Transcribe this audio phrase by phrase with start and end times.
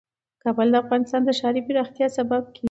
[0.43, 2.59] کابل د افغانستان د ښاري پراختیا سبب کېږي.